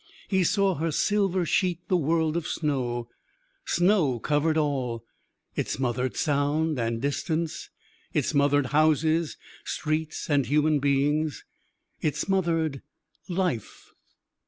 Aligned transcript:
He 0.29 0.43
saw 0.43 0.73
her 0.73 0.91
silver 0.91 1.45
sheet 1.45 1.87
the 1.87 1.95
world 1.95 2.35
of 2.35 2.47
snow. 2.47 3.07
Snow 3.65 4.17
covered 4.19 4.57
all. 4.57 5.03
It 5.55 5.67
smothered 5.69 6.17
sound 6.17 6.79
and 6.79 6.99
distance. 6.99 7.69
It 8.11 8.25
smothered 8.25 8.65
houses, 8.73 9.37
streets, 9.63 10.27
and 10.27 10.47
human 10.47 10.79
beings. 10.79 11.45
It 12.01 12.15
smothered 12.15 12.81
life. 13.29 13.91